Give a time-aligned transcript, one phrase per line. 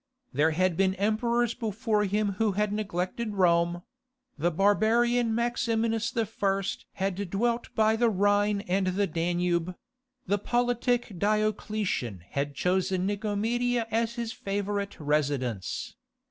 [0.33, 3.83] There had been emperors before him who had neglected Rome:
[4.35, 6.27] the barbarian Maximinus I.
[6.93, 9.75] had dwelt by the Rhine and the Danube;
[10.25, 15.95] the politic Diocletian had chosen Nicomedia as his favourite residence.